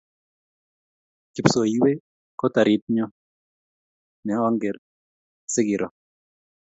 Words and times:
kipsoiywe 1.33 1.91
ko 2.39 2.45
torityon 2.53 3.11
ne 4.25 4.33
ang'er 4.47 4.75
asikero. 5.47 5.87